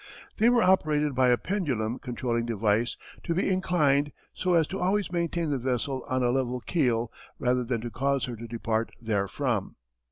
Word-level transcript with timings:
They 0.37 0.49
were 0.49 0.63
operated 0.63 1.13
by 1.13 1.29
a 1.29 1.37
pendulum 1.37 1.99
controlling 1.99 2.47
device 2.47 2.97
to 3.23 3.35
be 3.35 3.51
inclined 3.51 4.11
so 4.33 4.55
as 4.55 4.65
to 4.69 4.79
always 4.79 5.11
maintain 5.11 5.51
the 5.51 5.59
vessel 5.59 6.03
on 6.09 6.23
a 6.23 6.31
level 6.31 6.59
keel 6.59 7.11
rather 7.37 7.63
than 7.63 7.81
to 7.81 7.91
cause 7.91 8.25
her 8.25 8.35
to 8.35 8.47
depart 8.47 8.89
therefrom. 8.99 9.75